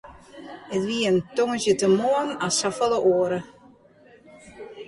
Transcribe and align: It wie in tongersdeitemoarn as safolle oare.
It 0.75 0.81
wie 0.87 1.07
in 1.09 1.17
tongersdeitemoarn 1.35 2.29
as 2.45 2.53
safolle 2.59 2.99
oare. 3.13 3.39